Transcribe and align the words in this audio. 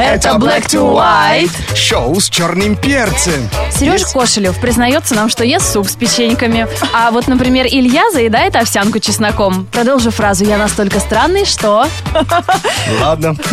Это 0.00 0.30
Black 0.30 0.66
to 0.66 0.94
White. 0.94 1.50
Шоу 1.76 2.18
с 2.18 2.30
черным 2.30 2.74
перцем. 2.74 3.50
Сереж 3.78 4.04
Кошелев 4.06 4.58
признается 4.58 5.14
нам, 5.14 5.28
что 5.28 5.44
ест 5.44 5.70
суп 5.70 5.88
с 5.88 5.94
печеньками. 5.94 6.66
А 6.94 7.10
вот, 7.10 7.28
например, 7.28 7.66
Илья 7.66 8.10
заедает 8.10 8.56
овсянку 8.56 8.98
чесноком. 8.98 9.66
Продолжу 9.66 10.10
фразу 10.10 10.44
«Я 10.44 10.56
настолько 10.56 11.00
странный, 11.00 11.44
что...» 11.44 11.86
Ладно. 13.02 13.36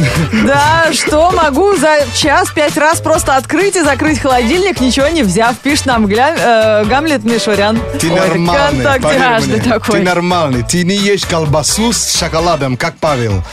Да, 0.45 0.85
что 0.93 1.31
могу 1.31 1.75
за 1.75 1.97
час 2.15 2.49
пять 2.51 2.77
раз 2.77 3.01
просто 3.01 3.35
открыть 3.35 3.75
и 3.75 3.81
закрыть 3.83 4.19
холодильник, 4.19 4.79
ничего 4.79 5.07
не 5.09 5.23
взяв. 5.23 5.57
Пишет 5.57 5.87
нам 5.87 6.05
Гля- 6.05 6.37
э, 6.37 6.85
Гамлет 6.85 7.23
Мишурян. 7.25 7.77
Ты 7.99 8.09
Ой, 8.09 8.15
нормальный, 8.19 9.47
мне. 9.47 9.61
такой. 9.61 9.99
Ты 9.99 10.05
нормальный. 10.05 10.63
Ты 10.63 10.83
не 10.85 10.95
ешь 10.95 11.25
колбасу 11.25 11.91
с 11.91 12.17
шоколадом, 12.17 12.77
как 12.77 12.95
Павел. 12.97 13.43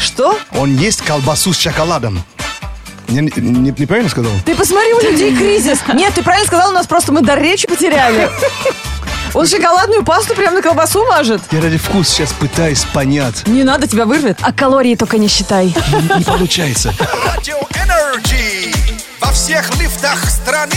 Что? 0.00 0.38
Он 0.52 0.74
ест 0.76 1.02
колбасу 1.02 1.52
с 1.52 1.58
шоколадом. 1.58 2.22
Не, 3.08 3.20
не- 3.20 3.80
неправильно 3.80 4.08
сказал? 4.10 4.32
Ты 4.44 4.54
посмотри, 4.54 4.92
у 4.94 5.00
людей 5.00 5.36
кризис. 5.36 5.80
Нет, 5.94 6.14
ты 6.14 6.22
правильно 6.22 6.46
сказал, 6.46 6.70
у 6.70 6.72
нас 6.72 6.86
просто 6.86 7.12
мы 7.12 7.22
дар 7.22 7.40
речи 7.40 7.66
потеряли. 7.66 8.30
Он 9.34 9.46
шоколадную 9.46 10.04
пасту 10.04 10.34
прямо 10.34 10.56
на 10.56 10.62
колбасу 10.62 11.04
мажет. 11.06 11.40
Я 11.50 11.60
ради 11.60 11.76
вкус 11.78 12.08
сейчас 12.08 12.32
пытаюсь 12.32 12.84
понять. 12.92 13.46
Не 13.46 13.62
надо, 13.62 13.86
тебя 13.86 14.04
вырвет. 14.04 14.38
А 14.42 14.52
калории 14.52 14.94
только 14.96 15.18
не 15.18 15.28
считай. 15.28 15.66
Не, 15.92 16.18
не 16.18 16.24
получается. 16.24 16.92
Радио 17.26 17.58
Energy 17.84 18.72
во 19.20 19.30
всех 19.32 19.70
лифтах 19.78 20.28
страны. 20.28 20.72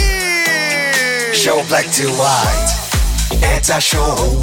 Шоу 1.33 1.61
Black 1.63 1.87
to 1.89 2.09
White. 2.15 3.41
Это 3.41 3.81
шоу 3.81 4.39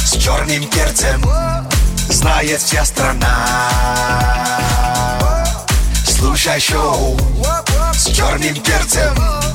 с 0.00 0.16
черным 0.16 0.64
перцем. 0.68 1.22
Знает 2.08 2.60
вся 2.60 2.84
страна. 2.84 3.46
Слушай 6.04 6.60
шоу 6.60 7.16
с 7.92 8.06
черным 8.06 8.54
перцем. 8.54 9.45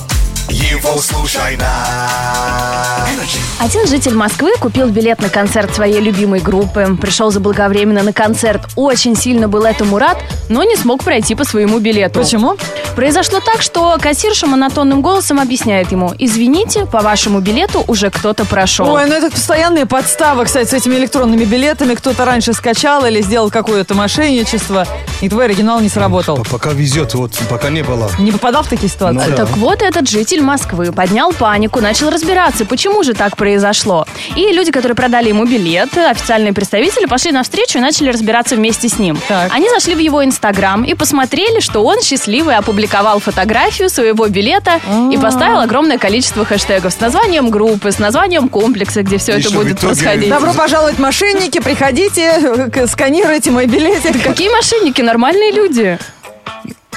Его 0.50 1.00
слушай 1.00 1.58
на 1.58 3.08
Energy. 3.08 3.40
Один 3.60 3.88
житель 3.88 4.14
Москвы 4.16 4.52
купил 4.60 4.88
билет 4.88 5.22
на 5.22 5.30
концерт 5.30 5.74
своей 5.76 6.00
любимой 6.00 6.40
группы. 6.40 6.98
Пришел 7.00 7.32
заблаговременно 7.32 8.04
на 8.04 8.14
концерт. 8.14 8.62
Очень 8.76 9.16
сильно 9.16 9.48
был 9.48 9.64
этому 9.64 9.98
рад, 10.00 10.18
но 10.50 10.64
не 10.64 10.76
смог 10.76 11.04
пройти 11.04 11.36
по 11.36 11.44
своему 11.44 11.80
билету. 11.80 12.20
Почему? 12.20 12.58
Произошло 12.96 13.40
так, 13.40 13.62
что 13.62 13.98
кассирша 14.02 14.48
монотонным 14.48 15.02
голосом 15.02 15.40
объясняет 15.40 15.92
ему 15.92 16.14
«Извините, 16.18 16.86
по 16.86 17.02
вашему 17.02 17.40
билету 17.40 17.84
уже 17.88 18.10
кто-то 18.10 18.46
прошел». 18.46 18.90
Ой, 18.90 19.06
ну 19.08 19.14
это 19.14 19.30
постоянные 19.32 19.86
подставы, 19.86 20.46
кстати, 20.46 20.70
с 20.70 20.74
этими 20.74 20.96
электронными 20.96 21.46
билетами. 21.46 21.96
Кто-то 21.96 22.26
раньше 22.26 22.54
скачал 22.54 23.06
или 23.06 23.22
сделал 23.22 23.50
какое-то 23.50 23.94
мошенничество, 23.94 24.88
и 25.22 25.30
твой 25.30 25.46
оригинал 25.46 25.80
не 25.80 25.90
сработал. 25.90 26.44
Пока 26.50 26.72
везет, 26.72 27.14
вот 27.14 27.32
пока 27.50 27.70
не 27.70 27.84
было. 27.84 28.10
Не 28.20 28.32
попадал 28.32 28.64
в 28.64 28.68
такие 28.68 28.90
ситуации? 28.90 29.30
Ну 29.30 29.38
да. 29.38 29.46
Так 29.46 29.58
вот, 29.58 29.82
этот 29.82 30.10
житель 30.10 30.31
Москвы 30.40 30.94
поднял 30.94 31.34
панику, 31.34 31.82
начал 31.82 32.10
разбираться, 32.10 32.66
почему 32.66 33.04
же 33.04 33.14
так 33.14 33.36
произошло. 33.36 34.06
И 34.36 34.54
люди, 34.54 34.72
которые 34.72 34.96
продали 34.96 35.28
ему 35.30 35.46
билет, 35.46 35.98
официальные 35.98 36.54
представители, 36.54 37.06
пошли 37.06 37.32
навстречу 37.34 37.80
и 37.80 37.82
начали 37.82 38.10
разбираться 38.10 38.56
вместе 38.56 38.88
с 38.88 38.98
ним. 38.98 39.20
Так. 39.28 39.52
Они 39.54 39.70
зашли 39.70 39.96
в 39.96 40.00
его 40.00 40.24
инстаграм 40.24 40.84
и 40.84 40.94
посмотрели, 40.94 41.60
что 41.60 41.84
он 41.84 42.02
счастливый 42.02 42.56
опубликовал 42.56 43.20
фотографию 43.20 43.90
своего 43.90 44.28
билета 44.28 44.80
и 45.12 45.18
поставил 45.18 45.60
огромное 45.60 45.98
количество 45.98 46.46
хэштегов 46.46 46.94
с 46.94 47.00
названием 47.00 47.50
группы, 47.50 47.92
с 47.92 48.00
названием 48.00 48.48
комплекса, 48.48 49.04
где 49.04 49.18
все 49.18 49.34
И 49.34 49.40
это 49.40 49.50
что, 49.50 49.58
будет 49.58 49.80
происходить. 49.80 50.30
Добро 50.30 50.54
пожаловать, 50.54 51.00
мошенники, 51.00 51.60
приходите, 51.60 52.70
сканируйте 52.88 53.52
мой 53.52 53.66
билетик. 53.66 54.24
Какие 54.24 54.50
мошенники, 54.50 55.02
нормальные 55.02 55.52
люди. 55.52 56.00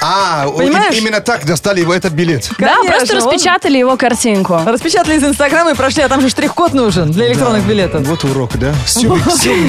А, 0.01 0.47
Понимаешь? 0.49 0.95
именно 0.95 1.21
так 1.21 1.45
достали 1.45 1.79
его 1.79 1.93
этот 1.93 2.13
билет. 2.13 2.49
да, 2.59 2.75
Конечно, 2.75 2.97
просто 2.97 3.15
он- 3.17 3.23
распечатали 3.33 3.77
его 3.77 3.95
картинку. 3.97 4.59
Распечатали 4.65 5.17
из 5.17 5.23
Инстаграма 5.23 5.71
и 5.71 5.73
прошли, 5.73 6.03
а 6.03 6.09
там 6.09 6.21
же 6.21 6.29
штрих-код 6.29 6.73
нужен 6.73 7.11
для 7.11 7.27
электронных 7.27 7.63
билетов. 7.65 8.01
Вот 8.05 8.23
урок, 8.25 8.57
да? 8.57 8.73
Все, 8.85 9.15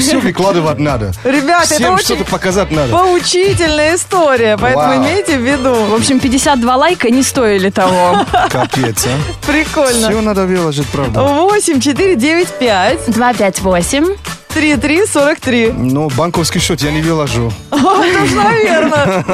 все, 0.01 0.19
выкладывать 0.19 0.79
надо. 0.79 1.13
Ребят, 1.25 1.71
это 1.71 1.93
очень 1.93 2.05
что-то 2.05 2.25
показать 2.25 2.71
надо. 2.71 2.93
Поучительная 2.93 3.95
история, 3.97 4.59
поэтому 4.61 4.87
Вау. 4.89 4.97
имейте 5.05 5.39
в 5.39 5.41
В 5.41 5.45
виду. 5.45 5.95
общем, 5.95 6.19
52 6.21 6.77
лайка 6.77 7.09
не 7.11 7.23
стоили 7.23 7.71
того. 7.71 8.25
Капец, 8.51 9.07
а? 9.07 9.47
Прикольно. 9.47 10.09
Все 10.11 10.21
надо 10.21 10.45
выложить, 10.47 10.87
правда. 10.89 11.23
8 11.23 11.81
4 11.81 12.17
9 12.17 12.49
5 12.59 13.11
258. 13.11 14.05
3 14.05 14.15
3 14.15 14.46
43. 14.57 15.73
Но 15.73 16.09
банковский 16.09 16.61
счет 16.61 16.81
я 16.81 16.91
не 16.91 17.03
выложу. 17.03 17.53
Это 17.71 18.23
уж 18.23 18.31
наверное. 18.33 19.25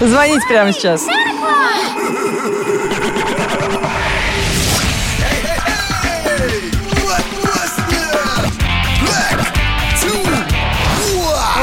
Звоните 0.00 0.44
прямо 0.48 0.72
сейчас. 0.72 1.02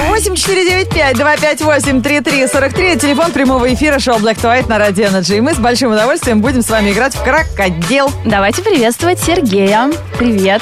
Восемь 0.07 0.35
четыре 0.35 0.63
девять 0.63 0.89
пять 0.89 1.17
два 1.17 1.35
пять 1.35 1.61
восемь 1.61 2.01
три 2.01 2.21
три 2.21 2.47
сорок 2.47 2.73
три. 2.73 2.95
Телефон 2.95 3.33
прямого 3.33 3.73
эфира 3.73 3.99
шоу 3.99 4.19
Black 4.19 4.37
to 4.37 4.43
White 4.43 4.69
на 4.69 4.77
Радио 4.77 5.07
Energy. 5.07 5.37
И 5.37 5.41
мы 5.41 5.53
с 5.53 5.57
большим 5.57 5.91
удовольствием 5.91 6.39
будем 6.39 6.61
с 6.61 6.69
вами 6.69 6.91
играть 6.91 7.13
в 7.13 7.21
крокодил. 7.23 8.09
Давайте 8.23 8.61
приветствовать 8.61 9.19
Сергея. 9.19 9.91
Привет. 10.17 10.61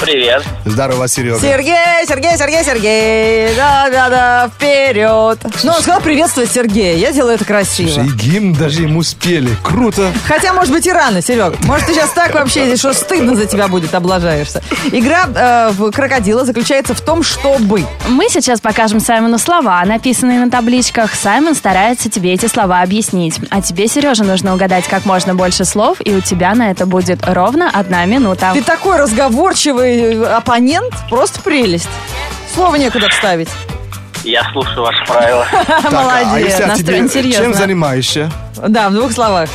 Привет. 0.00 0.44
Здорово, 0.64 1.08
Серега. 1.08 1.40
Сергей, 1.40 1.74
Сергей, 2.06 2.38
Сергей, 2.38 2.62
Сергей. 2.62 3.56
Да-да-да, 3.56 4.48
вперед. 4.54 5.38
Ну, 5.64 5.72
он 5.72 5.82
сказал 5.82 6.00
приветствовать 6.00 6.52
Сергея. 6.52 6.96
Я 6.96 7.10
делаю 7.10 7.34
это 7.34 7.44
красиво. 7.44 8.02
И 8.02 8.08
гимн 8.10 8.52
даже 8.52 8.82
ему 8.82 9.02
спели. 9.02 9.50
Круто. 9.64 10.12
Хотя, 10.26 10.52
может 10.52 10.72
быть, 10.72 10.86
и 10.86 10.92
рано, 10.92 11.20
Серег. 11.20 11.54
Может, 11.64 11.88
ты 11.88 11.94
сейчас 11.94 12.10
так 12.12 12.32
вообще 12.32 12.66
едешь, 12.66 12.78
что 12.78 12.92
стыдно 12.92 13.34
за 13.34 13.46
тебя 13.46 13.66
будет, 13.66 13.92
облажаешься. 13.92 14.62
Игра 14.92 15.28
э, 15.34 15.70
в 15.72 15.90
крокодила 15.90 16.44
заключается 16.44 16.94
в 16.94 17.00
том, 17.00 17.24
чтобы... 17.24 17.84
Мы 18.06 18.28
сейчас 18.30 18.60
покажем 18.60 19.00
Саймону 19.00 19.38
слова, 19.38 19.84
написанные 19.84 20.38
на 20.38 20.50
табличках. 20.50 21.12
Саймон 21.12 21.56
старается 21.56 22.08
тебе 22.08 22.34
эти 22.34 22.46
слова 22.46 22.82
объяснить. 22.82 23.40
А 23.50 23.60
тебе, 23.60 23.88
Сережа, 23.88 24.22
нужно 24.22 24.54
угадать 24.54 24.86
как 24.86 25.04
можно 25.06 25.34
больше 25.34 25.64
слов, 25.64 25.98
и 26.04 26.14
у 26.14 26.20
тебя 26.20 26.54
на 26.54 26.70
это 26.70 26.86
будет 26.86 27.26
ровно 27.26 27.68
одна 27.68 28.04
минута. 28.04 28.52
Ты 28.54 28.62
такой 28.62 28.96
разговорчивый 28.96 29.87
э, 29.88 30.24
оппонент, 30.24 30.92
просто 31.08 31.40
прелесть. 31.40 31.88
Слова 32.54 32.76
некуда 32.76 33.08
вставить. 33.08 33.48
Я 34.24 34.42
слушаю 34.52 34.82
ваши 34.82 35.04
правила. 35.06 35.46
Так, 35.52 35.84
а 35.84 35.90
Молодец. 35.90 36.48
если 36.50 36.64
настроен 36.64 37.08
серьезно. 37.08 37.44
чем 37.44 37.54
занимаешься? 37.54 38.30
Да, 38.66 38.88
в 38.90 38.92
двух 38.94 39.12
словах. 39.12 39.48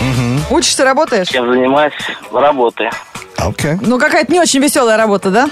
Учишься, 0.49 0.85
работаешь? 0.85 1.27
Чем 1.27 1.51
занимаюсь? 1.51 1.93
Работаю. 2.31 2.89
Окей. 3.37 3.73
Ну, 3.81 3.99
какая-то 3.99 4.31
не 4.31 4.39
очень 4.39 4.61
веселая 4.61 4.95
работа, 4.97 5.29
да? 5.31 5.49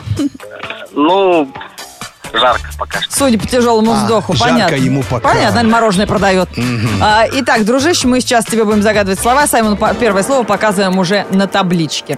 Ну, 0.94 1.52
жарко 2.34 2.70
пока 2.80 3.02
что. 3.02 3.14
Судя 3.18 3.38
по 3.38 3.46
тяжелому 3.48 3.92
А, 3.92 3.96
вздоху, 3.96 4.34
жарко 4.34 4.54
понятно. 4.54 4.76
ему 4.76 5.04
пока. 5.04 5.28
Понятно, 5.30 5.56
наверное, 5.56 5.72
мороженое 5.74 6.08
продает. 6.08 6.50
А, 7.02 7.26
итак, 7.34 7.66
дружище, 7.66 8.08
мы 8.08 8.22
сейчас 8.22 8.46
тебе 8.46 8.64
будем 8.64 8.82
загадывать 8.82 9.20
слова. 9.20 9.46
Саймону 9.48 9.76
по- 9.76 9.94
первое 9.94 10.24
слово 10.24 10.44
показываем 10.44 10.98
уже 11.00 11.26
на 11.32 11.48
табличке. 11.48 12.18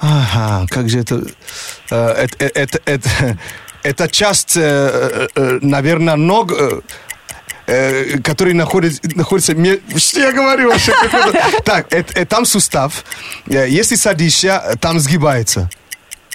Ага, 0.00 0.66
как 0.70 0.88
же 0.88 1.00
это... 1.00 1.22
э, 1.90 2.24
Это, 2.24 2.44
это, 2.44 2.80
это, 2.84 3.08
это 3.82 4.08
часть, 4.08 4.56
э, 4.56 5.28
э, 5.34 5.58
наверное, 5.62 6.16
ног... 6.16 6.52
э, 6.52 6.80
э, 7.66 8.18
который 8.22 8.52
находится, 8.54 9.00
находится 9.14 9.54
ме- 9.54 9.80
что 9.96 10.20
я 10.20 10.32
говорю 10.32 10.70
вообще 10.70 10.92
так 11.64 11.86
это, 11.92 12.20
э, 12.20 12.24
там 12.26 12.44
сустав 12.44 13.04
Э, 13.48 13.66
если 13.68 13.96
садишься 13.96 14.76
там 14.80 14.98
сгибается 15.00 15.68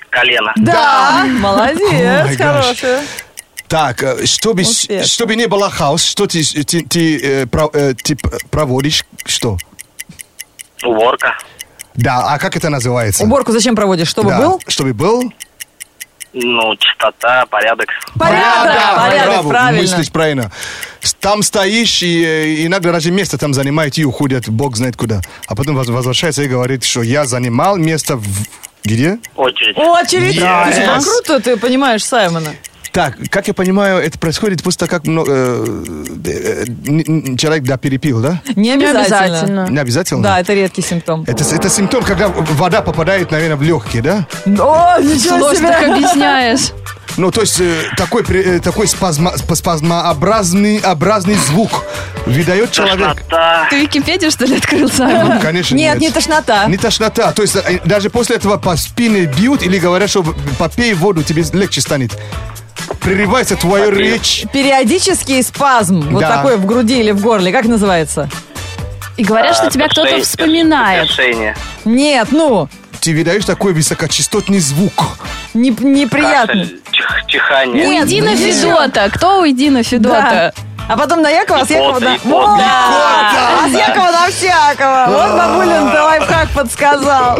Колено. 0.10 0.52
Да, 0.58 1.24
молодец, 1.26 1.80
my 1.90 2.36
gosh. 2.36 2.38
хорошая. 2.38 3.06
так 3.70 4.04
э, 4.04 4.26
чтобы 4.26 4.64
Успешно. 4.64 5.08
чтобы 5.08 5.36
не 5.38 5.48
было 5.48 5.70
хаос 5.70 6.04
что 6.04 6.28
ты 6.28 6.44
ты, 6.44 6.82
ты, 6.84 7.18
э, 7.24 7.46
про- 7.48 7.70
э, 7.74 7.94
ты 7.94 8.18
проводишь 8.50 9.06
что 9.26 9.58
Уборка. 10.84 11.38
Да 11.96 12.34
а 12.34 12.40
как 12.40 12.56
это 12.56 12.70
называется 12.70 13.24
Уборку 13.24 13.52
зачем 13.52 13.76
проводишь? 13.76 14.08
Чтобы 14.08 14.30
Да, 14.30 14.40
был? 14.40 14.62
чтобы 14.68 14.94
был 14.94 15.34
Ну, 16.34 16.76
чистота, 16.78 17.46
порядок. 17.48 17.88
Порядок, 18.18 18.74
Да, 18.74 18.96
порядок, 18.96 19.28
браво, 19.34 19.50
правильно. 19.50 19.82
мыслишь 19.82 20.12
правильно. 20.12 20.52
Там 21.20 21.44
стоишь, 21.44 22.02
и 22.04 22.66
иногда 22.66 22.94
даже 22.94 23.12
место 23.12 23.38
там 23.38 23.54
занимают 23.54 23.98
и 23.98 24.06
уходят, 24.06 24.48
бог 24.50 24.78
знает 24.78 24.96
куда. 24.96 25.20
А 25.48 25.56
потом 25.56 25.76
воз- 25.76 25.90
возвращается 25.90 26.44
и 26.44 26.48
говорит, 26.48 26.84
что 26.86 27.02
я 27.02 27.26
занимал 27.26 27.76
место 27.78 28.16
в... 28.16 28.26
Где? 28.86 29.20
Очередь. 29.36 29.78
Очередь. 29.78 30.38
Yes. 30.38 30.64
Слушай, 30.74 30.86
как 30.88 31.04
круто 31.04 31.40
ты 31.42 31.58
понимаешь 31.58 32.04
Саймона. 32.06 32.50
Так, 32.92 33.18
как 33.30 33.48
я 33.48 33.54
понимаю, 33.54 34.00
это 34.00 34.20
происходит 34.20 34.64
просто 34.64 34.88
как 34.88 35.06
ну, 35.06 35.24
э, 35.26 35.84
э, 36.26 37.36
человек 37.38 37.64
да, 37.64 37.78
перепил, 37.78 38.20
да? 38.22 38.42
Не 38.56 38.74
обязательно. 38.74 39.68
Не 39.70 39.80
обязательно? 39.80 40.22
Да, 40.22 40.40
это 40.42 40.54
редкий 40.54 40.82
симптом. 40.82 41.24
Это, 41.26 41.44
это 41.44 41.70
симптом, 41.70 42.04
когда 42.04 42.28
вода 42.28 42.82
попадает, 42.82 43.32
наверное, 43.32 43.56
в 43.56 43.62
легкие, 43.62 44.02
да? 44.02 44.28
О, 44.46 45.00
ничего 45.00 45.40
Сложно 45.40 45.56
себе. 45.56 45.68
так 45.68 45.90
объясняешь. 45.90 46.72
Ну, 47.18 47.32
то 47.32 47.42
есть 47.42 47.60
э, 47.60 47.90
такой, 47.98 48.24
э, 48.24 48.60
такой 48.60 48.88
спазма, 48.88 49.34
спа- 49.36 49.56
спазмообразный 49.56 50.80
образный 50.80 51.36
звук 51.36 51.84
выдает 52.26 52.72
человек. 52.72 53.16
Тошнота. 53.16 53.68
Ты 53.70 53.82
Википедию, 53.82 54.32
что 54.32 54.46
ли, 54.46 54.58
открыл 54.58 54.90
сам? 54.90 55.40
Конечно, 55.40 55.76
Нет, 55.76 56.00
не 56.00 56.10
тошнота. 56.10 56.66
Не 56.68 56.78
тошнота. 56.78 57.32
То 57.34 57.42
есть 57.42 57.56
э, 57.56 57.80
даже 57.86 58.10
после 58.10 58.38
этого 58.38 58.58
по 58.58 58.76
спине 58.78 59.26
бьют 59.26 59.62
или 59.64 59.78
говорят, 59.78 60.10
что 60.10 60.24
попей 60.58 60.94
воду, 60.94 61.24
тебе 61.24 61.44
легче 61.54 61.82
станет. 61.82 62.18
Прерывается 63.02 63.56
твоя 63.56 63.86
Попей. 63.86 64.12
речь. 64.14 64.46
Периодический 64.54 65.42
спазм, 65.44 66.02
вот 66.12 66.22
Да. 66.22 66.38
такой 66.38 66.58
в 66.58 66.66
груди 66.66 67.00
или 67.00 67.12
в 67.12 67.22
горле, 67.22 67.52
как 67.52 67.66
называется? 67.66 68.30
И 69.18 69.24
говорят, 69.24 69.56
что 69.56 69.68
А, 69.68 69.72
тебя 69.72 69.88
кто-то 69.88 70.22
вспоминает. 70.22 71.08
тошнение. 71.08 71.56
Нет, 71.86 72.28
ну, 72.32 72.70
Ты 73.02 73.16
выдаешь 73.16 73.46
такой 73.46 73.74
высокочастотный 73.74 74.60
звук. 74.60 75.18
не- 75.56 75.72
неприятно. 75.72 76.62
Кашель, 76.62 76.80
чих- 76.92 77.26
чихание. 77.28 77.88
Уйди 77.88 78.22
на. 78.22 78.36
Федота. 78.36 79.10
Кто 79.12 79.42
уйди 79.42 79.70
на 79.72 79.80
Да. 79.80 79.84
Федота? 79.84 80.54
А 80.88 80.98
потом 80.98 81.22
на 81.22 81.30
Якова, 81.30 81.60
а 81.62 81.66
с 81.66 81.70
Якова 81.72 82.00
на... 82.00 82.18
Вот. 82.24 82.60
А 82.60 83.68
с 83.70 83.72
Якова 83.74 84.12
на 84.12 84.28
всякого. 84.28 85.06
Вот 85.08 85.38
бабулин-то 85.38 86.04
лайфхак 86.04 86.50
подсказал. 86.50 87.38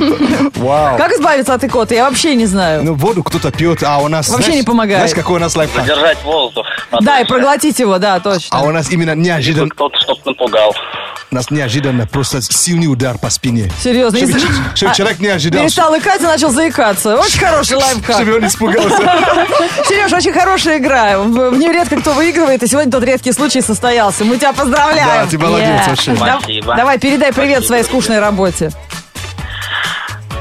Вау. 0.56 0.98
Как 0.98 1.12
избавиться 1.12 1.54
от 1.54 1.64
икоты? 1.64 1.96
Я 1.96 2.06
вообще 2.06 2.36
не 2.36 2.46
знаю. 2.46 2.84
Ну, 2.84 2.94
воду 2.94 3.24
кто-то 3.24 3.52
пьет, 3.52 3.84
а 3.84 3.98
у 4.00 4.08
нас... 4.08 4.30
Вообще 4.30 4.46
знаешь- 4.46 4.62
не 4.62 4.66
помогает. 4.66 5.00
Знаешь, 5.00 5.16
какой 5.16 5.36
у 5.38 5.40
нас 5.40 5.56
лайфхак? 5.56 5.82
Задержать 5.86 6.24
воздух. 6.24 6.66
Да, 7.02 7.20
и 7.20 7.26
проглотить 7.26 7.80
его, 7.80 7.98
да, 7.98 8.20
точно. 8.20 8.58
А 8.58 8.62
у 8.64 8.72
нас 8.72 8.90
именно 8.92 9.16
неожиданно, 9.16 9.70
Кто-то 9.70 10.00
чтоб 10.00 10.26
напугал. 10.26 10.74
Нас 11.32 11.50
неожиданно 11.50 12.06
просто 12.08 12.42
сильный 12.42 12.88
удар 12.88 13.18
по 13.18 13.30
спине. 13.30 13.72
Серьезно. 13.82 14.18
Чтобы, 14.20 14.34
если- 14.34 14.48
чтобы 14.76 14.92
А, 14.92 14.96
человек 14.96 15.20
не 15.20 15.28
ожидал, 15.30 15.62
Перестал 15.64 15.98
икать 15.98 16.20
и 16.22 16.26
начал 16.26 16.50
заикаться. 16.52 17.16
Очень 17.18 17.40
хороший 17.40 17.78
лайфхак. 17.78 18.16
чтобы 18.18 18.36
он 18.36 18.48
испугался. 18.48 18.98
Сереж, 19.88 20.12
очень 20.12 20.34
хорошая 20.34 20.78
игра. 20.80 21.18
В 21.20 21.52
в 21.52 21.58
нее 21.58 21.72
редко 21.72 21.98
кто 22.02 22.14
выигрывает, 22.14 22.62
и 22.64 22.68
сегодня 22.68 22.92
тот 22.92 23.04
редкий 23.04 23.32
случай 23.32 23.62
состоялся. 23.62 24.26
Мы 24.26 24.38
тебя 24.38 24.52
Да, 24.52 24.60
поздравляем. 24.62 25.30
ты 25.30 25.38
молодец 25.38 25.68
Yeah. 25.70 25.90
вообще. 25.90 26.12
Да- 26.16 26.38
Спасибо. 26.42 26.76
Давай, 26.76 27.00
передай 27.00 27.32
привет 27.32 27.50
Спасибо. 27.60 27.68
своей 27.68 27.84
скучной 27.84 28.20
работе. 28.20 28.72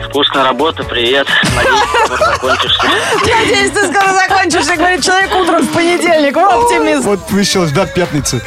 Скучная 0.08 0.42
работа, 0.42 0.82
привет. 0.82 1.28
Надеюсь, 1.54 1.84
скоро 2.06 2.26
закончишься. 2.32 2.82
Надеюсь, 3.40 3.70
ты 3.70 3.92
скоро 3.92 4.12
закончишь, 4.14 4.66
и 4.74 4.76
говорит 4.76 5.04
человек 5.04 5.30
утром 5.36 5.62
в 5.62 5.68
понедельник. 5.72 6.34
Вот 6.34 6.64
оптимист. 6.64 7.04
Вот 7.04 7.30
вышел 7.30 7.64
ждать 7.66 7.94
пятницы. 7.94 8.42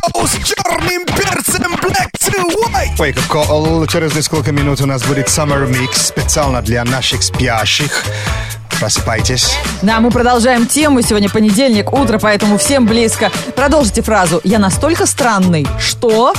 Шоу 0.00 0.26
с 0.26 0.32
черным 0.44 1.04
перцем 1.06 1.74
Black 1.76 2.10
to 2.20 2.32
White. 2.66 2.96
Wake 2.98 3.16
up 3.16 3.28
call. 3.28 3.86
Через 3.88 4.14
несколько 4.14 4.52
минут 4.52 4.80
у 4.80 4.86
нас 4.86 5.02
будет 5.02 5.26
Summer 5.26 5.68
Mix 5.68 5.96
специально 5.96 6.62
для 6.62 6.84
наших 6.84 7.22
спящих. 7.22 8.04
Просыпайтесь. 8.78 9.56
Да, 9.82 10.00
мы 10.00 10.10
продолжаем 10.10 10.66
тему. 10.66 11.02
Сегодня 11.02 11.28
понедельник, 11.28 11.92
утро, 11.92 12.18
поэтому 12.18 12.58
всем 12.58 12.86
близко. 12.86 13.30
Продолжите 13.56 14.02
фразу. 14.02 14.40
Я 14.44 14.58
настолько 14.58 15.06
странный, 15.06 15.66
что... 15.80 16.34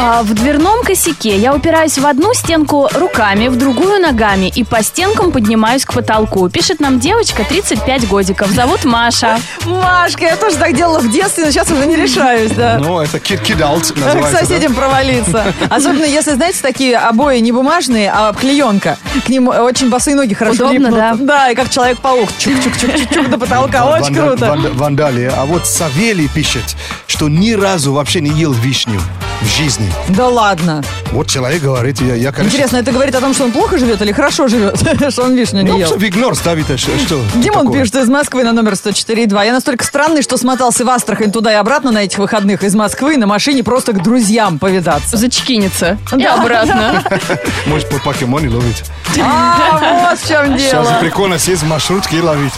А, 0.00 0.22
в 0.22 0.32
дверном 0.32 0.84
косяке 0.84 1.36
я 1.36 1.52
упираюсь 1.52 1.98
в 1.98 2.06
одну 2.06 2.32
стенку 2.32 2.88
руками, 2.94 3.48
в 3.48 3.56
другую 3.58 4.00
ногами 4.00 4.46
и 4.54 4.62
по 4.62 4.80
стенкам 4.80 5.32
поднимаюсь 5.32 5.84
к 5.84 5.92
потолку. 5.92 6.48
Пишет 6.48 6.78
нам 6.78 7.00
девочка 7.00 7.42
35 7.42 8.06
годиков. 8.06 8.48
Зовут 8.50 8.84
Маша. 8.84 9.40
Машка, 9.66 10.24
я 10.26 10.36
тоже 10.36 10.56
так 10.56 10.76
делала 10.76 11.00
в 11.00 11.10
детстве, 11.10 11.46
но 11.46 11.50
сейчас 11.50 11.68
уже 11.72 11.84
не 11.86 11.96
решаюсь, 11.96 12.52
да. 12.52 12.78
Ну, 12.78 13.00
это 13.00 13.18
Kid 13.18 13.40
Alt 13.58 13.92
К 13.92 13.96
называется. 14.04 14.32
да? 14.32 14.38
соседям 14.46 14.74
провалиться. 14.74 15.52
Особенно, 15.68 16.04
если, 16.04 16.34
знаете, 16.34 16.58
такие 16.62 16.96
обои 16.96 17.38
не 17.40 17.50
бумажные, 17.50 18.12
а 18.14 18.32
клеенка. 18.32 18.98
К 19.26 19.28
ним 19.28 19.48
очень 19.48 19.90
босые 19.90 20.14
ноги 20.14 20.32
хорошо 20.34 20.66
Удобно, 20.68 20.74
липнут. 20.86 20.94
да. 20.94 21.14
Да, 21.18 21.50
и 21.50 21.56
как 21.56 21.70
Человек-паук. 21.70 22.28
Чук-чук-чук-чук 22.38 23.28
до 23.30 23.36
потолка. 23.38 23.84
Очень 23.86 24.14
Ванда- 24.14 24.28
круто. 24.28 24.46
ванда- 24.46 24.70
Вандалия. 24.74 25.32
А 25.36 25.44
вот 25.44 25.66
Савелий 25.66 26.28
пишет, 26.28 26.76
что 27.08 27.28
ни 27.28 27.50
разу 27.52 27.92
вообще 27.92 28.20
не 28.20 28.30
ел 28.30 28.52
вишню 28.52 29.00
в 29.42 29.46
жизни. 29.46 29.87
Да 30.10 30.28
ладно. 30.28 30.82
Вот 31.12 31.26
человек 31.28 31.62
говорит, 31.62 32.00
я, 32.00 32.14
я 32.14 32.32
конечно... 32.32 32.54
Интересно, 32.56 32.76
это 32.78 32.92
говорит 32.92 33.14
о 33.14 33.20
том, 33.20 33.32
что 33.34 33.44
он 33.44 33.52
плохо 33.52 33.78
живет 33.78 34.00
или 34.02 34.12
хорошо 34.12 34.48
живет, 34.48 34.78
что 35.10 35.22
он 35.24 35.34
вишню 35.34 35.62
не 35.62 35.70
Ну, 35.70 35.78
ел? 35.78 35.96
в 35.96 36.02
игнор 36.04 36.34
ставит, 36.36 36.70
а 36.70 36.76
что? 36.78 36.92
Димон 37.36 37.66
такого? 37.66 37.78
пишет 37.78 37.96
из 37.96 38.08
Москвы 38.08 38.44
на 38.44 38.52
номер 38.52 38.72
104.2. 38.72 39.46
Я 39.46 39.52
настолько 39.52 39.84
странный, 39.84 40.22
что 40.22 40.36
смотался 40.36 40.84
в 40.84 40.88
Астрахань 40.90 41.32
туда 41.32 41.52
и 41.52 41.56
обратно 41.56 41.90
на 41.92 42.04
этих 42.04 42.18
выходных 42.18 42.62
из 42.64 42.74
Москвы 42.74 43.16
на 43.16 43.26
машине 43.26 43.62
просто 43.64 43.92
к 43.92 44.02
друзьям 44.02 44.58
повидаться. 44.58 45.16
Зачкинется. 45.16 45.98
И 46.16 46.22
Да. 46.22 46.34
обратно. 46.34 47.02
Может, 47.66 47.88
по 47.88 47.98
покемоне 47.98 48.48
ловить. 48.48 48.82
А, 49.22 50.10
вот 50.10 50.18
в 50.18 50.28
чем 50.28 50.58
Сейчас 50.58 50.86
дело. 50.88 50.98
прикольно 51.00 51.38
сесть 51.38 51.62
в 51.62 51.66
маршрутке 51.66 52.18
и 52.18 52.20
ловить. 52.20 52.52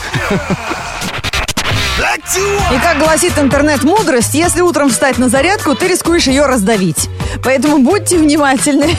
И 2.37 2.79
как 2.81 2.99
гласит 2.99 3.37
интернет-мудрость, 3.39 4.35
если 4.35 4.61
утром 4.61 4.91
встать 4.91 5.19
на 5.19 5.29
зарядку, 5.29 5.75
ты 5.75 5.89
рискуешь 5.89 6.27
ее 6.27 6.47
раздавить. 6.47 7.09
Поэтому 7.43 7.79
будьте 7.79 8.19
внимательны. 8.19 8.85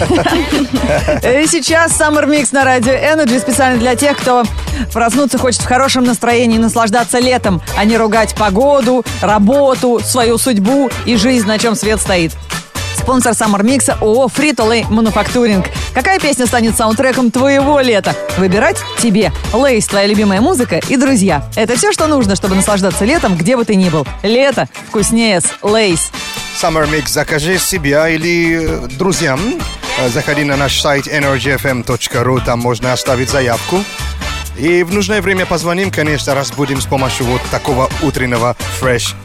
И 1.24 1.48
сейчас 1.48 2.00
Summer 2.00 2.26
Mix 2.26 2.50
на 2.52 2.66
радио 2.66 2.94
Energy 2.94 3.40
специально 3.40 3.80
для 3.80 3.96
тех, 3.96 4.18
кто 4.18 4.44
проснуться 4.94 5.38
хочет 5.38 5.62
в 5.62 5.66
хорошем 5.66 6.04
настроении 6.04 6.58
наслаждаться 6.58 7.20
летом, 7.20 7.62
а 7.78 7.86
не 7.86 7.98
ругать 7.98 8.36
погоду, 8.36 9.06
работу, 9.22 10.02
свою 10.04 10.38
судьбу 10.38 10.90
и 11.06 11.16
жизнь, 11.16 11.48
на 11.48 11.58
чем 11.58 11.76
свет 11.76 12.02
стоит. 12.02 12.34
Спонсор 13.02 13.32
Summer 13.34 13.62
Mix 13.64 13.92
ООО 14.00 14.28
Frito-Lay 14.28 14.88
Manufacturing. 14.88 15.68
Какая 15.94 16.20
песня 16.20 16.46
станет 16.46 16.78
саундтреком 16.78 17.32
твоего 17.32 17.80
лета? 17.80 18.16
Выбирать 18.38 18.78
тебе. 19.00 19.32
Lay's, 19.54 19.88
твоя 19.88 20.06
любимая 20.06 20.40
музыка 20.40 20.80
и 20.88 20.98
друзья. 20.98 21.44
Это 21.56 21.76
все, 21.76 21.92
что 21.92 22.06
нужно, 22.06 22.36
чтобы 22.36 22.56
наслаждаться 22.56 23.04
летом, 23.04 23.36
где 23.36 23.58
бы 23.58 23.66
ты 23.66 23.76
ни 23.76 23.90
был. 23.90 24.06
Лето 24.22 24.70
вкуснее 24.88 25.42
с 25.42 25.46
Lay's. 25.64 26.12
Summer 26.62 26.88
Mix 26.88 27.08
закажи 27.10 27.58
себя 27.58 28.08
или 28.08 28.86
э, 28.86 28.88
друзьям. 29.00 29.40
Э, 30.00 30.08
Заходи 30.10 30.44
на 30.44 30.56
наш 30.56 30.80
сайт 30.80 31.08
energyfm.ru, 31.08 32.46
там 32.46 32.60
можно 32.60 32.94
оставить 32.94 33.32
заявку. 33.32 33.84
И 34.58 34.84
в 34.84 34.94
нужное 34.94 35.24
время 35.24 35.48
позвоним, 35.48 35.90
конечно, 35.90 36.36
разбудим 36.36 36.80
с 36.80 36.86
помощью 36.86 37.26
вот 37.26 37.42
такого 37.50 37.90
утреннего 38.04 38.56
фреш 38.80 39.16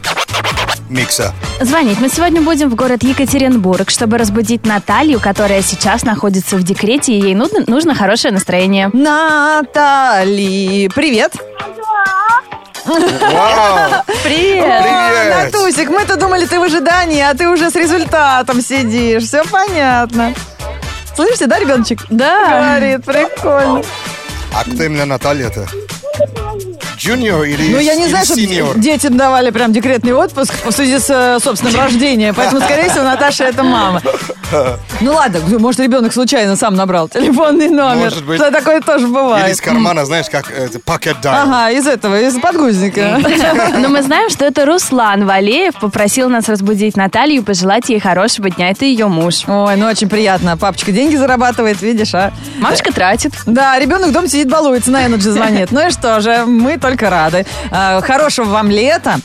микса. 0.89 1.33
Звонить 1.59 1.99
мы 1.99 2.09
сегодня 2.09 2.41
будем 2.41 2.69
в 2.69 2.75
город 2.75 3.03
Екатеринбург, 3.03 3.89
чтобы 3.89 4.17
разбудить 4.17 4.65
Наталью, 4.65 5.19
которая 5.19 5.61
сейчас 5.61 6.03
находится 6.03 6.55
в 6.57 6.63
декрете, 6.63 7.13
и 7.13 7.21
ей 7.21 7.35
нужно, 7.35 7.63
нужно 7.67 7.95
хорошее 7.95 8.33
настроение. 8.33 8.89
Натали, 8.93 10.89
привет. 10.93 11.33
Вау! 12.87 14.03
Привет! 14.23 14.81
Привет! 14.81 15.51
Натусик, 15.53 15.89
мы-то 15.89 16.15
думали, 16.15 16.45
ты 16.45 16.57
в 16.57 16.63
ожидании, 16.63 17.21
а 17.21 17.33
ты 17.33 17.49
уже 17.49 17.69
с 17.69 17.75
результатом 17.75 18.61
сидишь. 18.61 19.23
Все 19.23 19.43
понятно. 19.43 20.33
Слышите, 21.13 21.47
да, 21.47 21.59
ребеночек? 21.59 22.05
Да. 22.09 22.77
Говорит, 22.77 23.03
прикольно. 23.03 23.83
А 24.53 24.63
кто 24.63 24.83
именно 24.83 25.05
Наталья-то? 25.05 25.67
Джуниор 27.07 27.43
или 27.43 27.71
Ну, 27.73 27.79
я 27.79 27.95
не 27.95 28.03
или 28.03 28.09
знаю, 28.09 28.25
что 28.25 28.79
детям 28.79 29.17
давали 29.17 29.49
прям 29.51 29.71
декретный 29.71 30.13
отпуск 30.13 30.53
в 30.65 30.71
связи 30.71 30.99
с 30.99 31.09
э, 31.09 31.39
собственным 31.41 31.75
рождением. 31.75 32.35
Поэтому, 32.35 32.61
скорее 32.61 32.89
всего, 32.89 33.03
Наташа 33.03 33.45
это 33.45 33.63
мама. 33.63 34.01
Ну 35.01 35.13
ладно, 35.13 35.41
может, 35.59 35.81
ребенок 35.81 36.13
случайно 36.13 36.55
сам 36.55 36.75
набрал 36.75 37.09
телефонный 37.09 37.69
номер. 37.69 38.05
Может 38.05 38.25
быть. 38.25 38.39
Что 38.39 38.51
такое 38.51 38.81
тоже 38.81 39.05
Или 39.05 39.13
бывает. 39.13 39.53
из 39.53 39.61
кармана, 39.61 40.05
знаешь, 40.05 40.27
как 40.29 40.49
э, 40.51 40.67
pocket 40.85 41.21
dial. 41.21 41.43
Ага, 41.43 41.71
из 41.71 41.85
этого, 41.85 42.19
из 42.19 42.39
подгузника. 42.39 43.19
Но 43.77 43.89
мы 43.89 44.01
знаем, 44.01 44.29
что 44.29 44.45
это 44.45 44.65
Руслан 44.65 45.25
Валеев 45.25 45.75
попросил 45.79 46.29
нас 46.29 46.47
разбудить 46.47 46.95
Наталью 46.95 47.41
и 47.41 47.43
пожелать 47.43 47.89
ей 47.89 47.99
хорошего 47.99 48.49
дня. 48.49 48.69
Это 48.69 48.85
ее 48.85 49.07
муж. 49.07 49.43
Ой, 49.47 49.75
ну 49.75 49.85
очень 49.85 50.09
приятно. 50.09 50.57
Папочка 50.57 50.91
деньги 50.91 51.15
зарабатывает, 51.15 51.81
видишь, 51.81 52.13
а? 52.15 52.31
Мамочка 52.57 52.91
тратит. 52.91 53.33
Да, 53.45 53.77
ребенок 53.79 54.11
дома 54.11 54.27
сидит, 54.27 54.49
балуется, 54.49 54.91
на 54.91 55.05
Energy 55.05 55.29
звонит. 55.29 55.71
Ну 55.71 55.87
и 55.87 55.91
что 55.91 56.19
же, 56.21 56.45
мы 56.45 56.77
только 56.77 56.96
рады. 57.01 57.45
А, 57.71 58.01
Хорошего 58.01 58.45
вам 58.45 58.69
лета. 58.69 59.17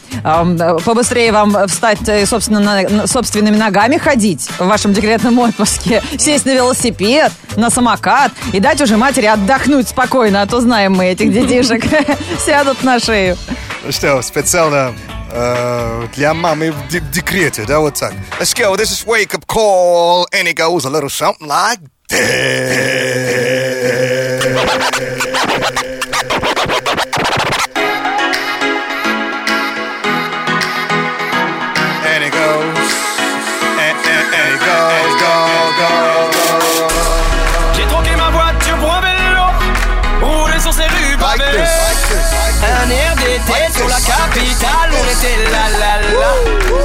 Побыстрее 0.85 1.33
вам 1.33 1.69
встать 1.69 2.09
э, 2.09 2.27
собственно, 2.27 2.61
на- 2.61 3.07
собственными 3.07 3.57
ногами 3.57 3.99
ходить 3.99 4.49
в 4.59 4.67
вашем 4.67 4.93
декретном 4.93 5.39
отпуске. 5.39 6.03
Сесть 6.19 6.47
на 6.47 6.55
велосипед, 6.55 7.33
на 7.57 7.71
самокат 7.71 8.33
и 8.53 8.61
дать 8.61 8.81
уже 8.81 8.97
матери 8.97 9.27
отдохнуть 9.27 9.89
спокойно, 9.89 10.43
а 10.43 10.47
то 10.47 10.61
знаем 10.61 10.93
мы 10.95 11.07
этих 11.07 11.33
детишек. 11.33 11.83
Сядут 12.47 12.83
на 12.85 12.99
шею. 13.01 13.37
Ну 13.85 13.91
что, 13.93 14.23
специально 14.23 14.93
э, 15.33 16.07
для 16.15 16.35
мамы 16.35 16.71
в 16.73 16.89
де- 16.89 17.01
в 17.01 17.11
декрете, 17.11 17.65
да, 17.67 17.81
вот 17.81 17.95
так. 17.95 18.13
Let's 18.39 18.55
go. 18.57 18.77
This 18.77 18.91
is 18.93 19.05
Wake 19.07 19.35
Up 19.35 19.45
Call. 19.47 20.27
And 20.33 20.47
it 20.47 20.55
goes 20.57 20.85
a 20.85 20.91
little 20.91 21.11
something 21.11 21.49
like 21.49 21.81
And 22.15 22.23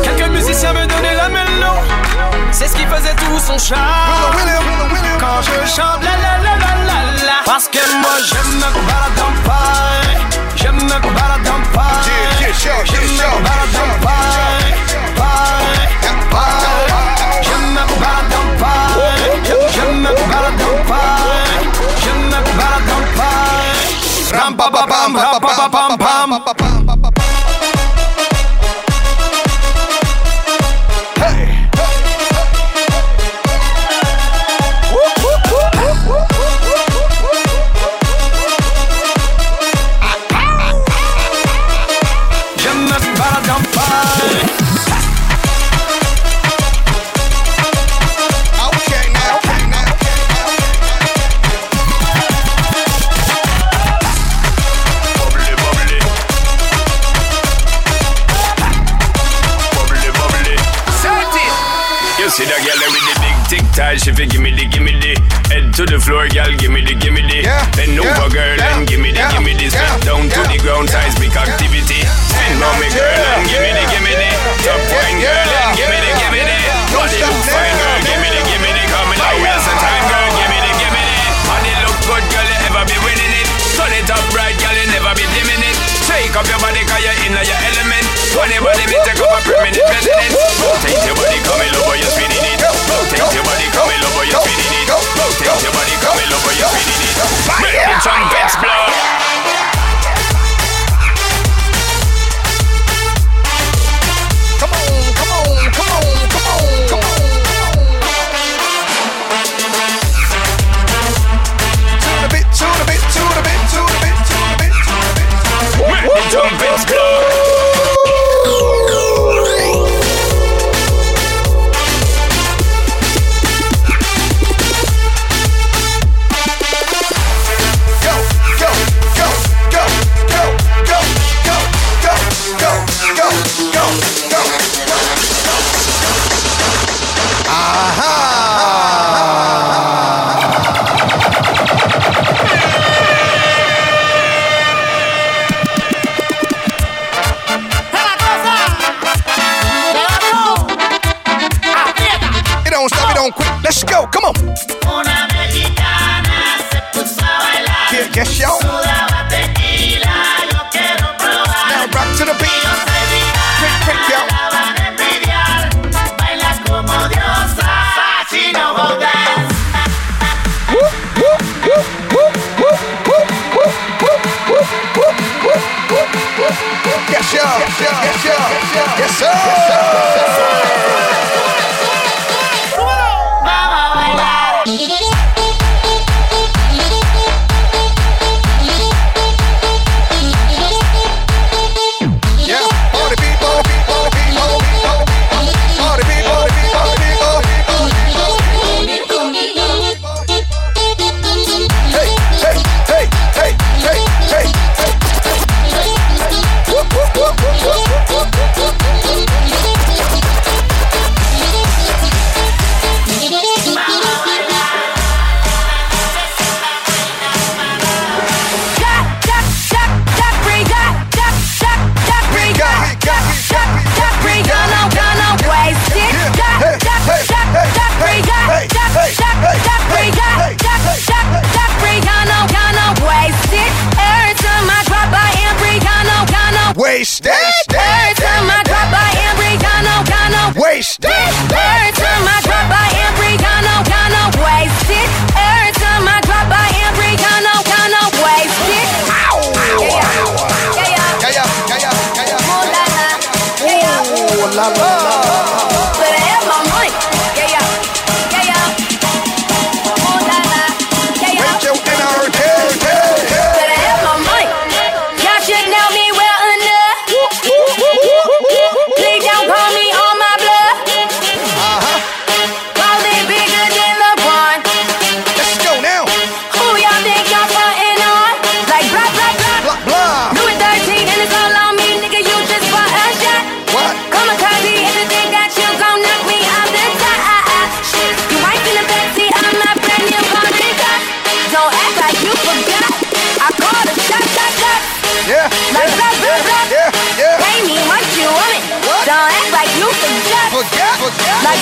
Quelques 0.03 0.29
musiciens 0.29 0.71
me 0.73 0.85
donnaient 0.85 1.15
la 1.15 1.27
mélo. 1.27 1.73
C'est 2.51 2.67
ce 2.67 2.75
qui 2.75 2.85
faisait 2.85 3.15
tout 3.15 3.39
son 3.39 3.57
charme. 3.57 3.81
Quand 5.19 5.41
je 5.41 5.67
chante 5.67 6.03
la 6.03 6.11
la 6.21 6.37
la 6.43 6.55
la 6.55 6.75
la 6.85 6.99
la. 7.25 7.37
Parce 7.45 7.67
que 7.67 7.79
moi 7.99 8.11
je 8.23 8.35
me 8.57 8.69
balade 8.85 9.19
en 9.25 9.33
Paris. 9.47 10.21
Je 10.55 10.67
me 10.67 10.87
balade 10.87 11.47
en 11.47 11.61
Paris. 11.75 12.11
Je 12.39 12.53
me 12.53 13.27
balade 13.41 13.75
en 13.75 14.05
Paris. 14.05 14.73
Paris, 15.17 15.87
Paris. 16.29 16.67
Me 17.73 17.83
Paris. 18.59 19.41
Je 19.73 19.81
me 19.81 20.11
Paris. 20.15 20.37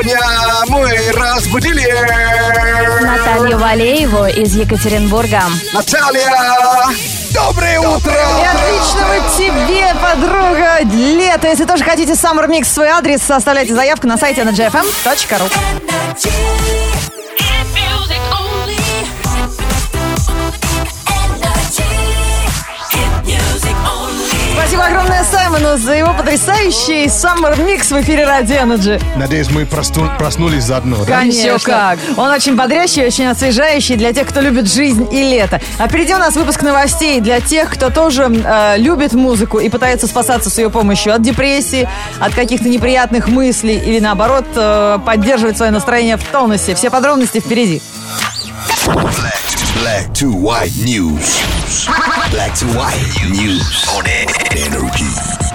Сегодня 0.00 0.20
мы 0.68 0.88
разбудили 1.12 1.92
Наталью 3.02 3.58
Валееву 3.58 4.26
из 4.26 4.54
Екатеринбурга. 4.54 5.42
Наталья. 5.72 6.30
Доброе 7.34 7.80
утро! 7.80 8.12
И 8.12 8.44
отличного 8.46 9.18
тебе, 9.36 9.92
подруга, 10.00 10.82
лето. 10.84 11.48
Если 11.48 11.64
тоже 11.64 11.82
хотите 11.82 12.12
Summer 12.12 12.46
Mix, 12.46 12.66
свой 12.66 12.86
адрес, 12.88 13.28
оставляйте 13.28 13.74
заявку 13.74 14.06
на 14.06 14.16
сайте 14.16 14.42
energyfm.ru. 14.42 15.50
за 25.78 25.92
его 25.94 26.12
потрясающий 26.14 27.06
Summer 27.06 27.56
Mix 27.56 27.94
в 27.94 28.00
эфире 28.02 28.24
Радио 28.26 28.56
Energy. 28.56 29.02
Надеюсь, 29.16 29.50
мы 29.50 29.64
просту- 29.66 30.08
проснулись 30.18 30.64
заодно, 30.64 31.04
да? 31.04 31.18
Конечно. 31.20 31.38
Еще 31.38 31.58
как. 31.58 31.98
Он 32.16 32.30
очень 32.30 32.56
бодрящий, 32.56 33.06
очень 33.06 33.26
освежающий 33.26 33.96
для 33.96 34.12
тех, 34.12 34.28
кто 34.28 34.40
любит 34.40 34.68
жизнь 34.70 35.06
и 35.12 35.22
лето. 35.22 35.60
А 35.78 35.88
впереди 35.88 36.14
у 36.14 36.18
нас 36.18 36.34
выпуск 36.36 36.62
новостей 36.62 37.20
для 37.20 37.40
тех, 37.40 37.70
кто 37.70 37.90
тоже 37.90 38.24
э, 38.24 38.78
любит 38.78 39.12
музыку 39.12 39.58
и 39.58 39.68
пытается 39.68 40.06
спасаться 40.06 40.50
с 40.50 40.58
ее 40.58 40.70
помощью 40.70 41.14
от 41.14 41.22
депрессии, 41.22 41.88
от 42.20 42.34
каких-то 42.34 42.68
неприятных 42.68 43.28
мыслей 43.28 43.78
или 43.78 44.00
наоборот 44.00 44.46
э, 44.54 44.98
поддерживать 45.04 45.56
свое 45.56 45.70
настроение 45.72 46.16
в 46.16 46.24
тонусе. 46.24 46.74
Все 46.74 46.90
подробности 46.90 47.40
впереди. 47.40 47.80
Black 49.82 50.12
to 50.12 50.32
white 50.32 50.72
news. 50.84 51.38
Black 52.32 52.52
to 52.54 52.66
white 52.74 53.30
news 53.30 53.86
on 53.96 54.04
energy. 54.56 55.47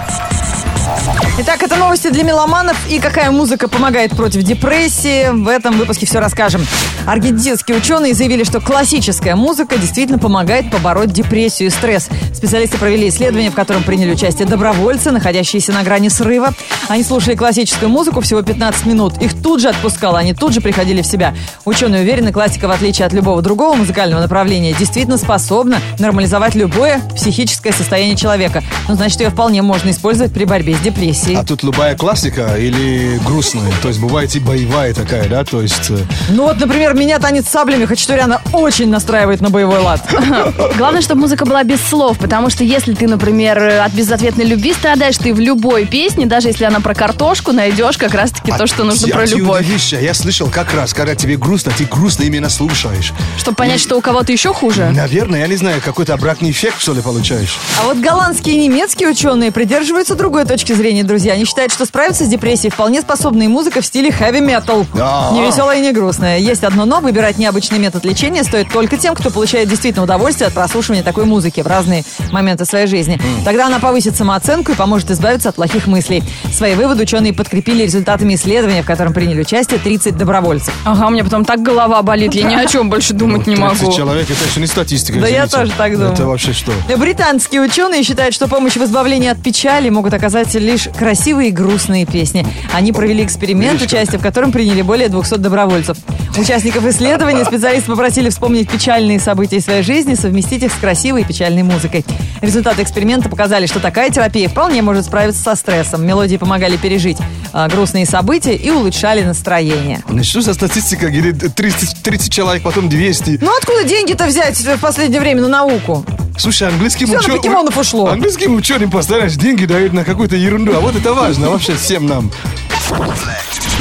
Итак, 1.36 1.64
это 1.64 1.74
новости 1.74 2.10
для 2.10 2.22
меломанов 2.22 2.76
и 2.88 3.00
какая 3.00 3.32
музыка 3.32 3.66
помогает 3.66 4.12
против 4.12 4.44
депрессии. 4.44 5.30
В 5.32 5.48
этом 5.48 5.76
выпуске 5.76 6.06
все 6.06 6.20
расскажем. 6.20 6.64
Аргентинские 7.06 7.76
ученые 7.76 8.14
заявили, 8.14 8.44
что 8.44 8.60
классическая 8.60 9.34
музыка 9.34 9.76
действительно 9.76 10.20
помогает 10.20 10.70
побороть 10.70 11.12
депрессию 11.12 11.70
и 11.70 11.70
стресс. 11.70 12.08
Специалисты 12.32 12.78
провели 12.78 13.08
исследование, 13.08 13.50
в 13.50 13.54
котором 13.54 13.82
приняли 13.82 14.12
участие 14.12 14.46
добровольцы, 14.46 15.10
находящиеся 15.10 15.72
на 15.72 15.82
грани 15.82 16.08
срыва. 16.08 16.54
Они 16.88 17.02
слушали 17.02 17.34
классическую 17.34 17.88
музыку 17.88 18.20
всего 18.20 18.40
15 18.42 18.86
минут. 18.86 19.20
Их 19.20 19.34
тут 19.42 19.60
же 19.60 19.68
отпускало, 19.68 20.20
они 20.20 20.34
тут 20.34 20.52
же 20.52 20.60
приходили 20.60 21.02
в 21.02 21.06
себя. 21.06 21.34
Ученые 21.64 22.02
уверены, 22.02 22.30
классика, 22.32 22.68
в 22.68 22.70
отличие 22.70 23.06
от 23.06 23.12
любого 23.12 23.42
другого 23.42 23.74
музыкального 23.74 24.20
направления, 24.20 24.72
действительно 24.72 25.18
способна 25.18 25.80
нормализовать 25.98 26.54
любое 26.54 27.00
психическое 27.16 27.72
состояние 27.72 28.14
человека. 28.14 28.62
Ну, 28.86 28.94
значит, 28.94 29.20
ее 29.20 29.30
вполне 29.30 29.62
можно 29.62 29.90
использовать 29.90 30.32
при 30.32 30.44
борьбе 30.44 30.76
с 30.76 30.80
депрессией. 30.80 31.23
А 31.34 31.44
тут 31.44 31.62
любая 31.62 31.96
классика 31.96 32.56
или 32.58 33.18
грустная? 33.24 33.70
То 33.82 33.88
есть 33.88 34.00
бывает 34.00 34.34
и 34.36 34.40
боевая 34.40 34.92
такая, 34.94 35.28
да? 35.28 35.44
То 35.44 35.62
есть... 35.62 35.90
э, 35.90 35.98
Ну 36.30 36.44
вот, 36.44 36.58
например, 36.60 36.94
меня 36.94 37.18
танец 37.18 37.46
с 37.46 37.50
саблями 37.50 37.84
Хачатуряна 37.86 38.40
очень 38.52 38.88
настраивает 38.90 39.40
на 39.40 39.50
боевой 39.50 39.78
лад. 39.80 40.00
Главное, 40.76 41.00
чтобы 41.00 41.22
музыка 41.22 41.44
была 41.46 41.62
без 41.64 41.80
слов, 41.80 42.18
потому 42.18 42.50
что 42.50 42.64
если 42.64 42.94
ты, 42.94 43.06
например, 43.06 43.58
от 43.80 43.92
безответной 43.92 44.44
любви 44.44 44.72
страдаешь, 44.74 45.16
ты 45.16 45.32
в 45.32 45.40
любой 45.40 45.86
песне, 45.86 46.26
даже 46.26 46.48
если 46.48 46.64
она 46.64 46.80
про 46.80 46.94
картошку, 46.94 47.52
найдешь 47.52 47.96
как 47.96 48.14
раз-таки 48.14 48.52
то, 48.52 48.66
что 48.66 48.84
нужно 48.84 49.08
про 49.08 49.24
любовь. 49.26 49.60
удивишься, 49.62 49.96
Я 50.00 50.14
слышал 50.14 50.48
как 50.48 50.74
раз, 50.74 50.92
когда 50.92 51.14
тебе 51.14 51.36
грустно, 51.36 51.72
ты 51.76 51.84
грустно 51.84 52.24
именно 52.24 52.48
слушаешь. 52.50 53.12
Чтобы 53.38 53.56
понять, 53.56 53.80
что 53.80 53.96
у 53.96 54.00
кого-то 54.00 54.32
еще 54.32 54.52
хуже. 54.52 54.90
Наверное, 54.90 55.40
я 55.40 55.46
не 55.46 55.56
знаю, 55.56 55.80
какой-то 55.84 56.14
обратный 56.14 56.50
эффект, 56.50 56.80
что 56.80 56.92
ли, 56.92 57.00
получаешь. 57.02 57.56
А 57.80 57.84
вот 57.86 57.98
голландские 57.98 58.56
и 58.56 58.58
немецкие 58.58 59.08
ученые 59.08 59.52
придерживаются 59.52 60.14
другой 60.14 60.44
точки 60.44 60.72
зрения, 60.72 61.02
друзья. 61.14 61.34
Они 61.34 61.44
считают, 61.44 61.72
что 61.72 61.86
справиться 61.86 62.24
с 62.24 62.28
депрессией 62.28 62.72
вполне 62.72 63.00
способна 63.00 63.44
и 63.44 63.46
музыка 63.46 63.80
в 63.80 63.86
стиле 63.86 64.10
хэви-метал. 64.10 64.84
Да. 64.94 65.30
Не 65.32 65.46
веселая 65.46 65.78
и 65.78 65.80
не 65.80 65.92
грустная. 65.92 66.38
Есть 66.38 66.64
одно 66.64 66.84
но, 66.86 66.98
выбирать 66.98 67.38
необычный 67.38 67.78
метод 67.78 68.04
лечения 68.04 68.42
стоит 68.42 68.68
только 68.72 68.96
тем, 68.96 69.14
кто 69.14 69.30
получает 69.30 69.68
действительно 69.68 70.02
удовольствие 70.02 70.48
от 70.48 70.54
прослушивания 70.54 71.04
такой 71.04 71.24
музыки 71.24 71.60
в 71.60 71.68
разные 71.68 72.04
моменты 72.32 72.64
своей 72.64 72.88
жизни. 72.88 73.20
Тогда 73.44 73.66
она 73.68 73.78
повысит 73.78 74.16
самооценку 74.16 74.72
и 74.72 74.74
поможет 74.74 75.12
избавиться 75.12 75.50
от 75.50 75.54
плохих 75.54 75.86
мыслей. 75.86 76.24
Свои 76.52 76.74
выводы 76.74 77.04
ученые 77.04 77.32
подкрепили 77.32 77.84
результатами 77.84 78.34
исследования, 78.34 78.82
в 78.82 78.86
котором 78.86 79.12
приняли 79.12 79.40
участие 79.42 79.78
30 79.78 80.16
добровольцев. 80.16 80.74
Ага, 80.84 81.06
у 81.06 81.10
меня 81.10 81.22
потом 81.22 81.44
так 81.44 81.62
голова 81.62 82.02
болит, 82.02 82.34
я 82.34 82.42
ни 82.42 82.56
о 82.56 82.66
чем 82.66 82.90
больше 82.90 83.12
думать 83.14 83.46
не 83.46 83.54
30 83.54 83.82
могу. 83.82 83.96
человек, 83.96 84.28
это 84.28 84.44
еще 84.44 84.58
не 84.60 84.66
статистика, 84.66 85.20
Да 85.20 85.28
я 85.28 85.46
тоже 85.46 85.70
так 85.78 85.92
думаю. 85.92 86.12
Это 86.12 86.26
вообще 86.26 86.52
что? 86.52 86.72
Британские 86.96 87.60
ученые 87.60 88.02
считают, 88.02 88.34
что 88.34 88.48
помощь 88.48 88.74
в 88.74 88.82
избавлении 88.82 89.28
от 89.28 89.40
печали 89.40 89.88
могут 89.90 90.12
оказать 90.12 90.52
лишь 90.54 90.88
красивые 91.04 91.50
и 91.50 91.52
грустные 91.52 92.06
песни. 92.06 92.46
Они 92.72 92.90
провели 92.90 93.22
эксперимент, 93.22 93.82
участие 93.82 94.18
в 94.18 94.22
котором 94.22 94.52
приняли 94.52 94.80
более 94.80 95.10
200 95.10 95.34
добровольцев. 95.34 95.98
Участников 96.38 96.86
исследования 96.86 97.44
специалисты 97.44 97.90
попросили 97.90 98.30
вспомнить 98.30 98.70
печальные 98.70 99.20
события 99.20 99.60
своей 99.60 99.82
жизни, 99.82 100.14
совместить 100.14 100.62
их 100.62 100.72
с 100.72 100.76
красивой 100.76 101.20
и 101.20 101.24
печальной 101.24 101.62
музыкой. 101.62 102.06
Результаты 102.40 102.82
эксперимента 102.82 103.28
показали, 103.28 103.66
что 103.66 103.80
такая 103.80 104.08
терапия 104.08 104.48
вполне 104.48 104.80
может 104.80 105.04
справиться 105.04 105.42
со 105.42 105.56
стрессом. 105.56 106.06
Мелодии 106.06 106.38
помогали 106.38 106.78
пережить 106.78 107.18
а, 107.52 107.68
грустные 107.68 108.06
события 108.06 108.56
и 108.56 108.70
улучшали 108.70 109.22
настроение. 109.24 110.02
Что 110.22 110.40
за 110.40 110.54
статистика? 110.54 111.10
Говорит, 111.10 111.54
30, 111.54 112.02
30 112.02 112.32
человек, 112.32 112.62
потом 112.62 112.88
200. 112.88 113.40
Ну 113.42 113.54
откуда 113.54 113.84
деньги-то 113.84 114.24
взять 114.24 114.56
в 114.56 114.80
последнее 114.80 115.20
время 115.20 115.42
на 115.42 115.48
науку? 115.48 116.02
Слушай, 116.36 116.68
английским 116.68 117.10
на 117.10 117.18
учё- 117.18 117.36
покемонов 117.36 117.76
ушло. 117.76 118.08
Английским 118.08 118.54
ученым 118.56 118.90
постоянно 118.90 119.30
деньги 119.30 119.64
дают 119.66 119.92
на 119.92 120.04
какую-то 120.04 120.36
ерунду. 120.36 120.74
А 120.76 120.80
вот 120.80 120.96
это 120.96 121.12
важно 121.14 121.50
вообще 121.50 121.76
всем 121.76 122.06
нам. 122.06 122.30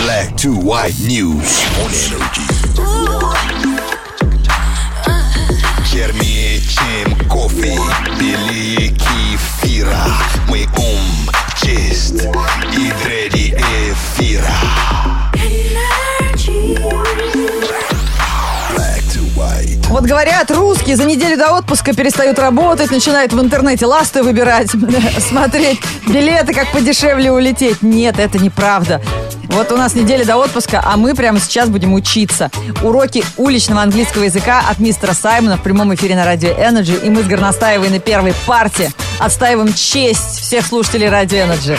Black 0.06 0.36
to 0.36 0.54
white 0.62 0.96
news 1.00 1.64
on 1.82 1.92
energy. 2.10 2.48
Чернее, 5.92 6.60
чем 6.62 7.28
кофе, 7.28 7.80
белее 8.20 8.90
кефира. 8.90 9.73
Говорят, 20.24 20.52
русские 20.52 20.96
за 20.96 21.04
неделю 21.04 21.38
до 21.38 21.52
отпуска 21.52 21.94
перестают 21.94 22.40
работать, 22.40 22.92
начинают 22.92 23.34
в 23.34 23.42
интернете 23.42 23.86
ласты 23.86 24.24
выбирать, 24.24 24.70
смотреть 25.20 25.82
билеты, 26.08 26.54
как 26.54 26.72
подешевле 26.72 27.30
улететь. 27.30 27.82
Нет, 27.82 28.20
это 28.20 28.40
неправда. 28.40 29.02
Вот 29.50 29.72
у 29.74 29.78
нас 29.78 29.96
неделя 29.96 30.24
до 30.24 30.38
отпуска, 30.38 30.82
а 30.84 30.96
мы 30.96 31.14
прямо 31.14 31.42
сейчас 31.42 31.68
будем 31.68 31.94
учиться. 31.94 32.50
Уроки 32.82 33.26
уличного 33.36 33.82
английского 33.82 34.24
языка 34.24 34.64
от 34.70 34.80
мистера 34.80 35.14
Саймона 35.14 35.58
в 35.58 35.62
прямом 35.62 35.94
эфире 35.94 36.16
на 36.16 36.24
радио 36.24 36.52
Energy. 36.52 37.06
И 37.06 37.10
мы 37.10 37.24
с 37.24 37.28
Горностаевой 37.28 37.90
на 37.90 38.00
первой 38.00 38.34
парте 38.48 38.92
отстаиваем 39.20 39.74
честь 39.74 40.40
всех 40.40 40.66
слушателей 40.66 41.10
радио 41.10 41.40
Energy. 41.40 41.78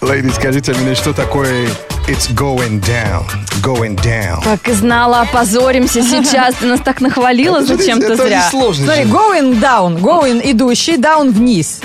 Лейди, 0.02 0.28
скажите 0.28 0.74
мне, 0.74 0.94
что 0.94 1.14
такое 1.14 1.68
it's 2.08 2.26
going 2.34 2.80
down? 2.80 3.24
Going 3.62 3.94
down. 3.96 4.42
Так 4.42 4.68
и 4.68 4.72
знала, 4.72 5.20
опозоримся 5.22 6.02
сейчас. 6.02 6.54
Ты 6.56 6.66
нас 6.66 6.80
так 6.80 7.00
нахвалила 7.00 7.62
зачем-то 7.64 8.16
зря. 8.16 8.48
Смотри, 8.50 9.02
going 9.04 9.60
down, 9.60 10.00
going 10.00 10.40
идущий, 10.44 10.96
down 10.96 11.30
вниз. 11.30 11.80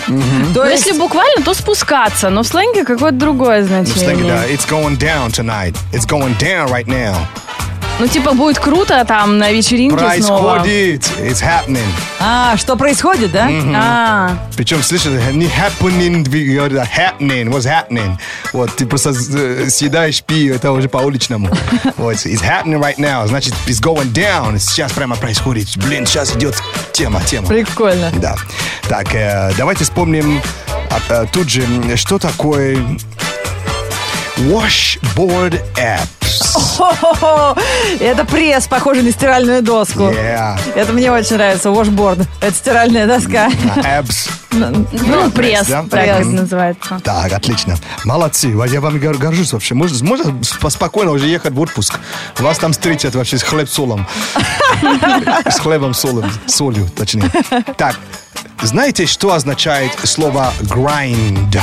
То 0.53 0.63
Ну, 0.63 0.65
есть 0.69 0.85
если 0.85 0.99
буквально, 0.99 1.43
то 1.43 1.53
спускаться, 1.53 2.29
но 2.29 2.43
в 2.43 2.47
сленге 2.47 2.83
какое-то 2.85 3.17
другое 3.17 3.61
Ну, 3.61 3.83
в 3.83 3.87
сленге, 3.87 4.23
значение. 4.23 4.33
да. 4.33 4.45
It's 4.47 4.67
going 4.69 4.97
down 4.97 5.31
tonight. 5.31 5.75
It's 5.91 6.05
going 6.07 6.37
down 6.39 6.69
right 6.69 6.87
now. 6.87 7.15
Ну, 7.99 8.07
типа, 8.07 8.33
будет 8.33 8.57
круто 8.59 9.05
там 9.05 9.37
на 9.37 9.51
вечеринке 9.51 9.95
снова. 10.21 10.55
Происходит. 10.59 11.01
It's 11.19 11.41
happening. 11.43 11.85
А, 12.19 12.57
что 12.57 12.75
происходит, 12.75 13.31
да? 13.31 13.47
А, 13.75 14.37
Причем, 14.57 14.81
слышишь, 14.81 15.11
не 15.31 15.45
happening, 15.45 16.27
вы 16.27 16.55
говорите, 16.55 16.81
а 16.81 16.85
happening, 16.85 17.49
what's 17.49 17.67
happening. 17.67 18.17
Вот, 18.51 18.75
ты 18.75 18.85
просто 18.87 19.11
э, 19.11 19.69
съедаешь 19.69 20.23
пи, 20.23 20.47
это 20.47 20.71
уже 20.71 20.89
по-уличному. 20.89 21.49
Вот, 21.97 22.15
it's 22.15 22.41
happening 22.41 22.79
right 22.81 22.97
now, 22.97 23.25
значит, 23.27 23.53
it's 23.67 23.81
going 23.81 24.11
down. 24.11 24.57
Сейчас 24.57 24.91
прямо 24.91 25.15
происходит. 25.15 25.67
Блин, 25.77 26.05
сейчас 26.07 26.35
идет 26.35 26.55
тема, 26.91 27.21
тема. 27.23 27.47
Прикольно. 27.47 28.11
Да. 28.15 28.35
Так, 28.89 29.13
э, 29.13 29.51
давайте 29.55 29.83
вспомним 29.83 30.41
а, 30.89 30.99
а, 31.09 31.25
тут 31.27 31.47
же, 31.49 31.61
м, 31.61 31.95
что 31.95 32.17
такое 32.17 32.77
washboard 34.37 35.61
apps. 35.75 36.22
Хо-хо-хо. 36.53 37.55
Это 37.99 38.25
пресс, 38.25 38.67
похожий 38.67 39.03
на 39.03 39.11
стиральную 39.11 39.61
доску. 39.61 40.03
Yeah. 40.03 40.57
Это 40.75 40.93
мне 40.93 41.11
очень 41.11 41.35
нравится. 41.37 41.69
Washboard. 41.69 42.25
Это 42.41 42.55
стиральная 42.55 43.07
доска. 43.07 43.49
А, 43.75 44.01
apps. 44.01 44.29
ну, 44.51 45.31
пресс, 45.31 45.67
да? 45.67 45.83
так 45.89 46.05
это 46.05 46.25
называется. 46.27 46.99
Так, 47.03 47.31
отлично. 47.33 47.75
Молодцы. 48.05 48.53
Я 48.67 48.81
вам 48.81 48.99
гор- 48.99 49.17
горжусь 49.17 49.53
вообще. 49.53 49.73
Можно, 49.73 50.05
можно 50.07 50.23
сп- 50.41 50.69
спокойно 50.69 51.11
уже 51.11 51.27
ехать 51.27 51.53
в 51.53 51.59
отпуск. 51.59 51.99
Вас 52.39 52.57
там 52.59 52.71
встретят 52.71 53.15
вообще 53.15 53.37
с 53.37 53.43
хлеб 53.43 53.69
солом. 53.69 54.05
С 55.49 55.59
хлебом 55.59 55.93
солом. 55.93 56.29
Солью, 56.45 56.87
точнее. 56.95 57.29
Так, 57.77 57.95
знаете, 58.61 59.05
что 59.05 59.33
означает 59.33 59.91
слово 60.03 60.51
grind? 60.61 61.59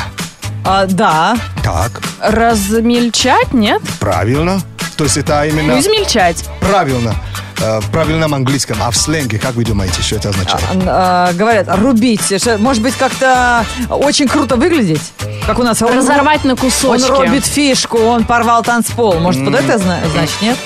А, 0.64 0.86
да. 0.86 1.36
Так, 1.62 2.00
Размельчать, 2.20 3.52
нет? 3.54 3.80
правильно. 3.98 4.60
То 5.00 5.04
есть 5.04 5.16
это 5.16 5.46
именно... 5.46 5.72
Ну, 5.76 5.80
измельчать. 5.80 6.44
Правильно. 6.60 7.14
Э, 7.58 7.80
В 7.80 7.90
правильном 7.90 8.34
английском. 8.34 8.76
А 8.82 8.90
в 8.90 8.96
сленге, 8.98 9.38
как 9.38 9.54
вы 9.54 9.64
думаете, 9.64 10.02
что 10.02 10.16
это 10.16 10.28
означает? 10.28 10.62
А, 10.86 11.32
говорят, 11.32 11.68
рубить. 11.74 12.20
Может 12.58 12.82
быть, 12.82 12.94
как-то 12.96 13.64
очень 13.88 14.28
круто 14.28 14.56
выглядеть? 14.56 15.00
Как 15.46 15.58
у 15.58 15.62
нас. 15.62 15.80
он- 15.80 15.96
Разорвать 15.96 16.44
на 16.44 16.50
Он 16.52 16.56
кусочки. 16.58 17.08
робит 17.08 17.46
фишку, 17.46 17.96
он 17.96 18.24
порвал 18.24 18.62
танцпол. 18.62 19.18
Может, 19.20 19.40
вот 19.42 19.54
это 19.54 19.78
зна- 19.78 20.00
значит, 20.12 20.34
нет? 20.42 20.58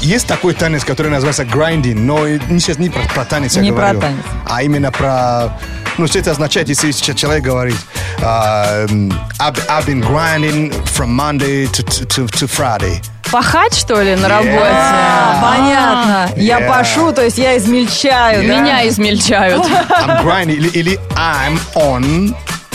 Есть 0.00 0.26
такой 0.26 0.54
танец, 0.54 0.86
который 0.86 1.12
называется 1.12 1.42
grinding, 1.42 1.96
но 1.98 2.26
не 2.26 2.60
сейчас 2.60 2.78
не 2.78 2.88
про, 2.88 3.02
про 3.14 3.26
танец 3.26 3.56
я 3.56 3.60
Не 3.60 3.72
про 3.72 3.80
говорю, 3.92 4.00
танец. 4.00 4.20
а 4.48 4.62
именно 4.62 4.90
про... 4.90 5.52
Ну, 5.98 6.06
что 6.06 6.18
это 6.18 6.30
означает, 6.30 6.70
если 6.70 6.92
человек 6.92 7.44
говорит 7.44 7.76
а, 8.22 8.86
м, 8.88 9.10
I've, 9.38 9.58
I've 9.68 9.84
been 9.84 10.00
grinding 10.02 10.72
from 10.96 11.08
Monday 11.14 11.66
to, 11.70 11.84
to, 11.84 12.24
to 12.26 12.46
Friday. 12.48 13.02
Пахать, 13.32 13.74
что 13.74 14.00
ли, 14.02 14.14
на 14.14 14.28
работе? 14.28 14.52
А, 14.70 15.40
понятно. 15.42 16.28
Я 16.40 16.60
Yeah. 16.60 16.68
пашу, 16.68 17.12
то 17.12 17.24
есть 17.24 17.38
я 17.38 17.56
измельчаю. 17.56 18.46
да? 18.46 18.60
Меня 18.60 18.86
измельчают. 18.86 19.64
I'm 19.64 20.22
grinding, 20.22 20.52
или, 20.56 20.68
или 20.68 21.00
I'm 21.16 21.58
on 21.74 22.34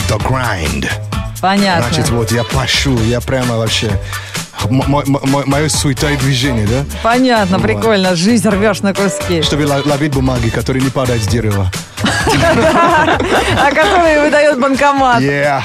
the 0.09 0.17
grind. 0.17 0.89
Понятно. 1.41 1.85
Значит, 1.89 2.09
вот 2.09 2.31
я 2.31 2.43
пашу, 2.43 2.97
я 3.03 3.21
прямо 3.21 3.57
вообще... 3.57 3.91
Мое 4.69 5.69
суета 5.69 6.09
и 6.09 6.17
движение, 6.17 6.65
да? 6.65 6.83
Понятно, 7.03 7.59
прикольно. 7.59 8.15
Жизнь 8.15 8.49
рвешь 8.49 8.81
на 8.81 8.91
куски. 8.95 9.43
Чтобы 9.43 9.67
ло- 9.67 9.83
ловить 9.85 10.11
бумаги, 10.13 10.49
которые 10.49 10.81
не 10.83 10.89
падают 10.89 11.21
с 11.23 11.27
дерева. 11.27 11.71
А 13.59 13.69
которые 13.71 14.21
выдает 14.23 14.59
банкомат. 14.59 15.21
Yeah. 15.21 15.61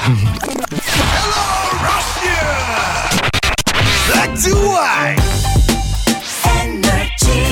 White. 4.51 5.21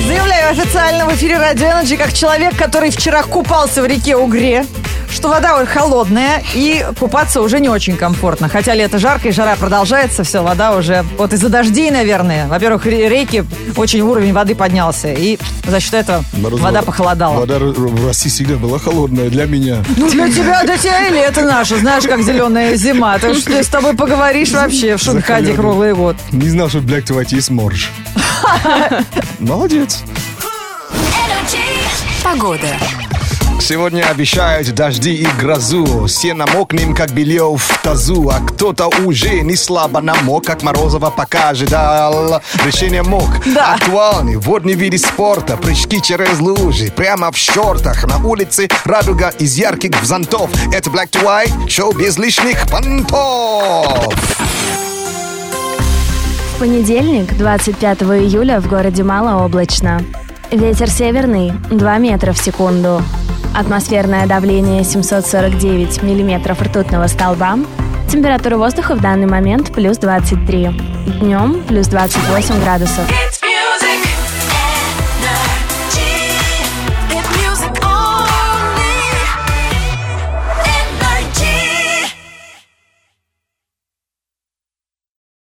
Заявляю 0.05 0.51
официально 0.51 1.05
в 1.05 1.13
эфире 1.15 1.37
Радио 1.37 1.67
Energy 1.67 1.95
как 1.97 2.11
человек, 2.11 2.57
который 2.57 2.89
вчера 2.89 3.23
купался 3.23 3.81
в 3.81 3.85
реке 3.85 4.15
Угре, 4.15 4.65
что 5.11 5.27
вода 5.29 5.55
очень 5.57 5.67
холодная 5.67 6.43
и 6.53 6.85
купаться 6.99 7.41
уже 7.41 7.59
не 7.59 7.69
очень 7.69 7.95
комфортно. 7.97 8.49
Хотя 8.49 8.73
лето 8.73 8.97
жарко 8.99 9.27
и 9.29 9.31
жара 9.31 9.55
продолжается, 9.55 10.23
все, 10.23 10.41
вода 10.43 10.75
уже... 10.75 11.03
Вот 11.17 11.33
из-за 11.33 11.49
дождей, 11.49 11.91
наверное. 11.91 12.47
Во-первых, 12.47 12.85
ре- 12.85 13.09
реки, 13.09 13.43
очень 13.75 14.01
уровень 14.01 14.33
воды 14.33 14.55
поднялся. 14.55 15.11
И 15.11 15.37
за 15.65 15.79
счет 15.79 15.93
этого 15.93 16.23
Морозова. 16.33 16.67
вода 16.67 16.81
похолодала. 16.81 17.35
Вода 17.39 17.59
в 17.59 18.07
России 18.07 18.29
всегда 18.29 18.55
была 18.55 18.79
холодная 18.79 19.29
для 19.29 19.45
меня. 19.45 19.83
Ну, 19.97 20.09
для 20.09 20.29
тебя, 20.29 20.63
для 20.63 20.77
тебя 20.77 21.07
и 21.07 21.13
лето 21.13 21.41
наше, 21.41 21.77
знаешь, 21.77 22.03
как 22.05 22.21
зеленая 22.23 22.75
зима. 22.75 23.17
Ты 23.19 23.29
уж 23.31 23.39
с 23.43 23.67
тобой 23.67 23.93
поговоришь 23.95 24.51
вообще 24.51 24.97
в 24.97 25.01
Захалённый. 25.03 25.53
круглый 25.55 25.93
год. 25.93 26.15
Не 26.31 26.49
знал, 26.49 26.69
что 26.69 26.79
Black 26.79 27.05
White 27.07 27.33
есть 27.35 27.49
морж. 27.49 27.89
Молодец. 29.39 30.03
Погода. 32.23 32.67
Сегодня 33.61 34.09
обещают 34.09 34.73
дожди 34.73 35.13
и 35.13 35.27
грозу. 35.39 36.07
Все 36.07 36.33
намокнем, 36.33 36.95
как 36.95 37.11
белье 37.11 37.55
в 37.55 37.81
тазу. 37.83 38.27
А 38.29 38.39
кто-то 38.39 38.89
уже 39.05 39.41
не 39.41 39.55
слабо 39.55 40.01
намок, 40.01 40.45
как 40.45 40.63
Морозова 40.63 41.11
пока 41.11 41.49
ожидал. 41.49 42.41
Решение 42.65 43.03
мог. 43.03 43.29
Да. 43.45 43.75
Актуальный 43.75 44.37
водный 44.37 44.73
вид 44.73 44.99
спорта. 44.99 45.57
Прыжки 45.57 46.01
через 46.01 46.39
лужи. 46.39 46.91
Прямо 46.93 47.31
в 47.31 47.37
шортах. 47.37 48.03
На 48.05 48.17
улице 48.25 48.67
радуга 48.83 49.29
из 49.29 49.55
ярких 49.55 49.91
зонтов. 50.03 50.49
Это 50.73 50.89
Black 50.89 51.11
to 51.11 51.23
White. 51.23 51.69
Шоу 51.69 51.93
без 51.93 52.17
лишних 52.17 52.67
понтов. 52.67 54.11
Понедельник, 56.59 57.37
25 57.37 58.01
июля, 58.01 58.59
в 58.59 58.67
городе 58.67 59.03
малооблачно. 59.03 60.01
Ветер 60.51 60.89
северный 60.89 61.53
2 61.69 61.97
метра 61.99 62.33
в 62.33 62.37
секунду. 62.39 63.01
Атмосферное 63.53 64.27
давление 64.27 64.83
749 64.83 66.03
миллиметров 66.03 66.61
ртутного 66.61 67.07
столба. 67.07 67.59
Температура 68.09 68.57
воздуха 68.57 68.95
в 68.95 69.01
данный 69.01 69.27
момент 69.27 69.73
плюс 69.73 69.97
23. 69.97 70.69
Днем 71.19 71.61
плюс 71.67 71.87
28 71.87 72.61
градусов. 72.61 73.40